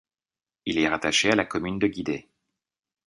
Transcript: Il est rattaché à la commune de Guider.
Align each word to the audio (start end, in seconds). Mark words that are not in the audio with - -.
Il 0.65 0.79
est 0.79 0.87
rattaché 0.89 1.29
à 1.29 1.35
la 1.35 1.45
commune 1.45 1.77
de 1.77 1.85
Guider. 1.85 2.27